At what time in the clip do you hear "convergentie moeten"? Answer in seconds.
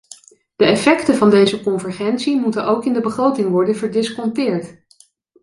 1.63-2.65